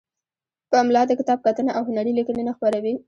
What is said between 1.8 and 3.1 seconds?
هنری لیکنې نه خپروي.